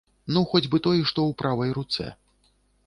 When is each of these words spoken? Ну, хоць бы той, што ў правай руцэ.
Ну, 0.37 0.41
хоць 0.53 0.69
бы 0.71 0.77
той, 0.87 1.03
што 1.11 1.19
ў 1.27 1.31
правай 1.43 1.77
руцэ. 1.81 2.09